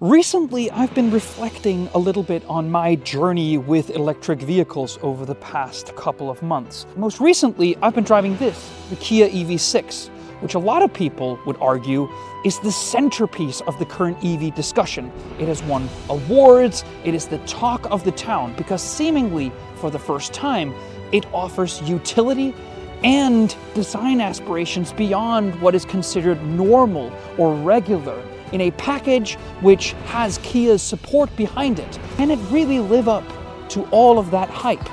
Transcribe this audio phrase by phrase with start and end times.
[0.00, 5.34] Recently, I've been reflecting a little bit on my journey with electric vehicles over the
[5.34, 6.86] past couple of months.
[6.94, 10.08] Most recently, I've been driving this, the Kia EV6,
[10.40, 12.08] which a lot of people would argue
[12.44, 15.10] is the centerpiece of the current EV discussion.
[15.40, 19.98] It has won awards, it is the talk of the town because seemingly for the
[19.98, 20.72] first time,
[21.10, 22.54] it offers utility
[23.02, 28.22] and design aspirations beyond what is considered normal or regular
[28.52, 31.98] in a package which has Kia's support behind it.
[32.16, 33.24] Can it really live up
[33.70, 34.88] to all of that hype?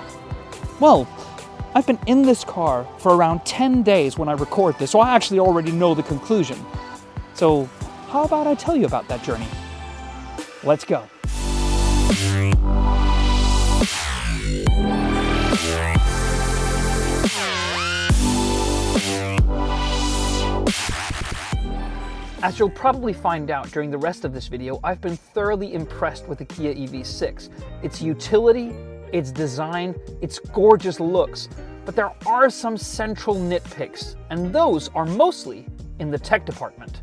[0.79, 1.07] Well,
[1.73, 5.13] I've been in this car for around 10 days when I record this, so I
[5.13, 6.57] actually already know the conclusion.
[7.33, 7.69] So,
[8.07, 9.47] how about I tell you about that journey?
[10.63, 11.03] Let's go.
[22.45, 26.27] As you'll probably find out during the rest of this video, I've been thoroughly impressed
[26.27, 27.49] with the Kia EV6.
[27.81, 28.67] Its utility,
[29.11, 31.49] its design, its gorgeous looks,
[31.85, 35.65] but there are some central nitpicks, and those are mostly
[35.97, 37.01] in the tech department.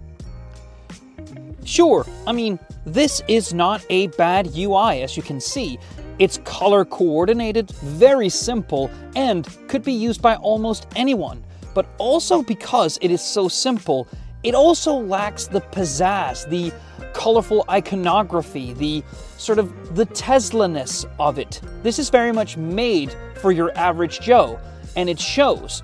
[1.64, 5.76] Sure, I mean, this is not a bad UI as you can see.
[6.20, 11.42] It's color coordinated, very simple, and could be used by almost anyone.
[11.74, 14.06] But also because it is so simple,
[14.42, 16.72] it also lacks the pizzazz, the
[17.12, 19.02] colorful iconography, the
[19.36, 21.60] sort of the Tesla-ness of it.
[21.82, 24.58] This is very much made for your average Joe,
[24.96, 25.82] and it shows.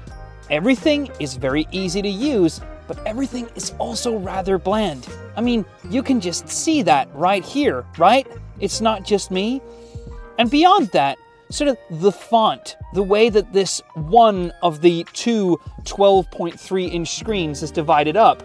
[0.51, 5.09] Everything is very easy to use, but everything is also rather bland.
[5.37, 8.27] I mean, you can just see that right here, right?
[8.61, 9.61] It's not just me.
[10.39, 11.19] And beyond that,
[11.51, 17.63] sort of the font, the way that this one of the two 12.3 inch screens
[17.63, 18.43] is divided up,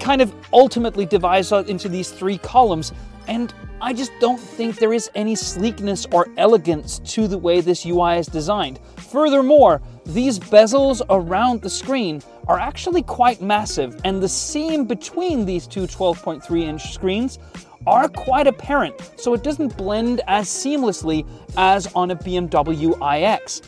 [0.00, 2.92] kind of ultimately divides out into these three columns.
[3.26, 7.84] And I just don't think there is any sleekness or elegance to the way this
[7.84, 8.78] UI is designed.
[8.96, 15.66] Furthermore, these bezels around the screen are actually quite massive, and the seam between these
[15.66, 17.38] two 12.3 inch screens
[17.86, 21.26] are quite apparent, so it doesn't blend as seamlessly
[21.56, 23.62] as on a BMW iX.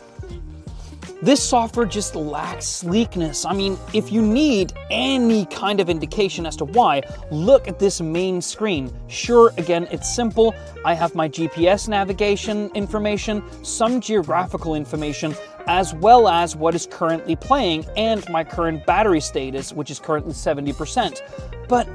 [1.23, 3.47] This software just lacks sleekness.
[3.47, 8.03] I mean, if you need any kind of indication as to why, look at this
[8.03, 8.93] main screen.
[9.09, 10.55] Sure, again, it's simple.
[10.85, 15.35] I have my GPS navigation information, some geographical information,
[15.67, 20.33] as well as what is currently playing and my current battery status, which is currently
[20.33, 21.21] 70%.
[21.69, 21.89] But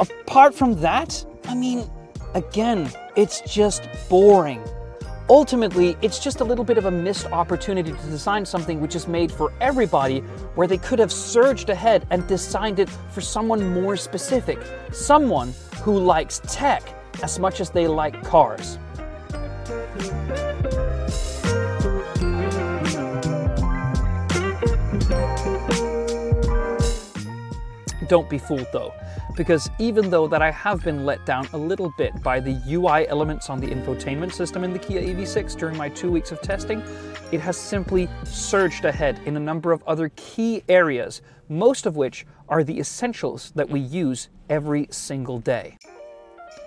[0.00, 1.90] apart from that, I mean,
[2.34, 4.62] again, it's just boring.
[5.28, 9.06] Ultimately, it's just a little bit of a missed opportunity to design something which is
[9.06, 10.18] made for everybody,
[10.56, 14.58] where they could have surged ahead and designed it for someone more specific,
[14.90, 16.82] someone who likes tech
[17.22, 18.78] as much as they like cars.
[28.12, 28.92] Don't be fooled though
[29.38, 33.08] because even though that I have been let down a little bit by the UI
[33.08, 36.82] elements on the infotainment system in the Kia EV6 during my two weeks of testing,
[37.32, 42.26] it has simply surged ahead in a number of other key areas, most of which
[42.50, 45.78] are the essentials that we use every single day.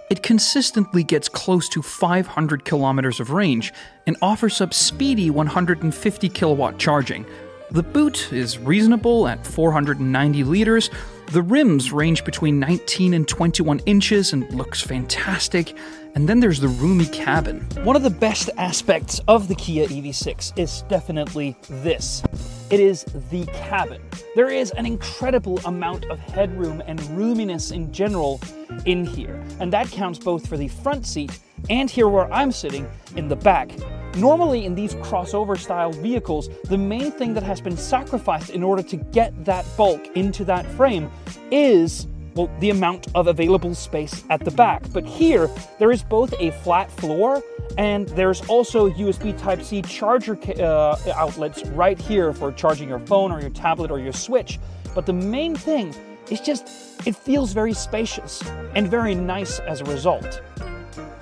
[0.10, 3.72] It consistently gets close to 500 kilometers of range
[4.08, 7.24] and offers up speedy 150 kilowatt charging.
[7.70, 10.90] The boot is reasonable at 490 liters,
[11.28, 15.76] the rims range between 19 and 21 inches and looks fantastic.
[16.16, 17.62] And then there's the roomy cabin.
[17.84, 22.24] One of the best aspects of the Kia EV6 is definitely this.
[22.72, 24.02] It is the cabin.
[24.36, 28.42] There is an incredible amount of headroom and roominess in general
[28.86, 31.40] in here, and that counts both for the front seat
[31.70, 33.70] and here where I'm sitting in the back.
[34.16, 38.82] Normally, in these crossover style vehicles, the main thing that has been sacrificed in order
[38.82, 41.12] to get that bulk into that frame
[41.52, 44.84] is well, the amount of available space at the back.
[44.92, 45.50] But here,
[45.80, 47.42] there is both a flat floor
[47.78, 53.32] and there's also USB Type C charger uh, outlets right here for charging your phone
[53.32, 54.60] or your tablet or your Switch.
[54.94, 55.94] But the main thing
[56.30, 56.68] is just,
[57.06, 58.42] it feels very spacious
[58.74, 60.42] and very nice as a result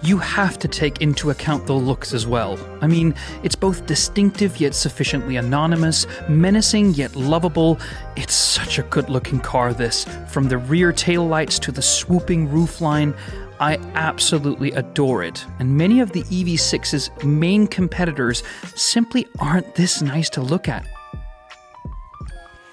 [0.03, 2.59] you have to take into account the looks as well.
[2.81, 7.79] I mean, it's both distinctive yet sufficiently anonymous, menacing yet lovable.
[8.17, 10.05] It's such a good looking car, this.
[10.27, 13.17] From the rear taillights to the swooping roofline.
[13.59, 18.43] I absolutely adore it, and many of the EV6's main competitors
[18.75, 20.85] simply aren't this nice to look at.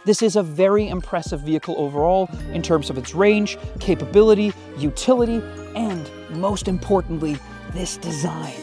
[0.07, 5.43] This is a very impressive vehicle overall in terms of its range, capability, utility,
[5.77, 7.37] and most importantly,
[7.73, 8.55] this design.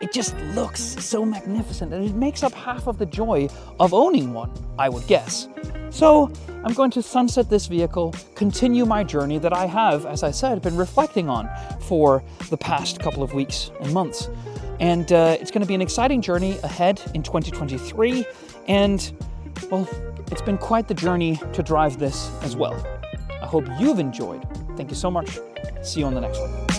[0.00, 3.48] It just looks so magnificent and it makes up half of the joy
[3.78, 5.46] of owning one, I would guess.
[5.90, 6.30] So
[6.64, 10.62] I'm going to sunset this vehicle, continue my journey that I have, as I said,
[10.62, 11.48] been reflecting on
[11.80, 14.28] for the past couple of weeks and months.
[14.78, 18.24] And uh, it's going to be an exciting journey ahead in 2023.
[18.68, 19.12] And,
[19.70, 19.88] well,
[20.30, 22.82] it's been quite the journey to drive this as well.
[23.42, 24.46] I hope you've enjoyed.
[24.76, 25.38] Thank you so much.
[25.82, 26.70] See you on the next one.